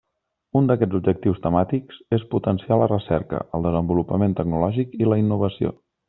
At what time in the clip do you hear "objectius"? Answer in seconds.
0.99-1.41